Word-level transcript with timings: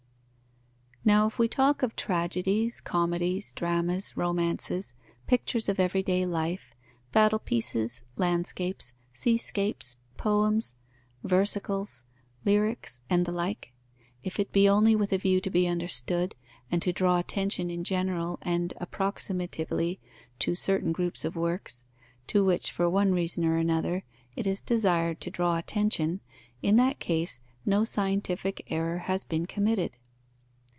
_Now 1.03 1.25
if 1.25 1.39
we 1.39 1.47
talk 1.47 1.81
of 1.81 1.95
tragedies, 1.95 2.79
comedies, 2.79 3.53
dramas, 3.53 4.15
romances, 4.15 4.93
pictures 5.25 5.67
of 5.67 5.79
everyday 5.79 6.27
life, 6.27 6.75
battle 7.11 7.39
pieces, 7.39 8.03
landscapes, 8.17 8.93
seascapes, 9.11 9.97
poems, 10.17 10.75
versicles, 11.23 12.05
lyrics, 12.45 13.01
and 13.09 13.25
the 13.25 13.31
like, 13.31 13.73
if 14.21 14.39
it 14.39 14.51
be 14.51 14.69
only 14.69 14.95
with 14.95 15.11
a 15.11 15.17
view 15.17 15.41
to 15.41 15.49
be 15.49 15.67
understood, 15.67 16.35
and 16.71 16.83
to 16.83 16.93
draw 16.93 17.17
attention 17.17 17.71
in 17.71 17.83
general 17.83 18.37
and 18.43 18.71
approximatively 18.79 19.97
to 20.37 20.53
certain 20.53 20.91
groups 20.91 21.25
of 21.25 21.35
works, 21.35 21.83
to 22.27 22.45
which, 22.45 22.71
for 22.71 22.87
one 22.87 23.11
reason 23.11 23.43
or 23.43 23.57
another, 23.57 24.03
it 24.35 24.45
is 24.45 24.61
desired 24.61 25.19
to 25.21 25.31
draw 25.31 25.57
attention, 25.57 26.19
in 26.61 26.75
that 26.75 26.99
case, 26.99 27.41
no 27.65 27.83
scientific 27.83 28.71
error 28.71 28.99
has 28.99 29.23
been 29.23 29.47
committed. 29.47 29.97